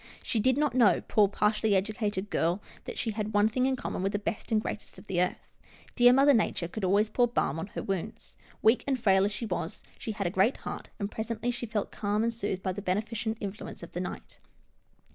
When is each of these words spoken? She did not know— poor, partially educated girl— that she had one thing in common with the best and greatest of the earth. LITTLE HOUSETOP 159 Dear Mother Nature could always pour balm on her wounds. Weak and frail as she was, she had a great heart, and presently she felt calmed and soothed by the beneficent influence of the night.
She 0.23 0.39
did 0.39 0.57
not 0.57 0.73
know— 0.73 1.01
poor, 1.07 1.27
partially 1.27 1.75
educated 1.75 2.31
girl— 2.31 2.59
that 2.85 2.97
she 2.97 3.11
had 3.11 3.35
one 3.35 3.47
thing 3.47 3.67
in 3.67 3.75
common 3.75 4.01
with 4.01 4.13
the 4.13 4.17
best 4.17 4.51
and 4.51 4.59
greatest 4.59 4.97
of 4.97 5.05
the 5.05 5.21
earth. 5.21 5.47
LITTLE 5.99 6.07
HOUSETOP 6.15 6.15
159 6.15 6.15
Dear 6.15 6.15
Mother 6.15 6.33
Nature 6.33 6.67
could 6.67 6.83
always 6.83 7.09
pour 7.09 7.27
balm 7.27 7.59
on 7.59 7.67
her 7.75 7.83
wounds. 7.83 8.35
Weak 8.63 8.83
and 8.87 8.99
frail 8.99 9.25
as 9.25 9.31
she 9.31 9.45
was, 9.45 9.83
she 9.99 10.13
had 10.13 10.25
a 10.25 10.31
great 10.31 10.57
heart, 10.65 10.89
and 10.97 11.11
presently 11.11 11.51
she 11.51 11.67
felt 11.67 11.91
calmed 11.91 12.23
and 12.23 12.33
soothed 12.33 12.63
by 12.63 12.71
the 12.71 12.81
beneficent 12.81 13.37
influence 13.39 13.83
of 13.83 13.91
the 13.91 14.01
night. 14.01 14.39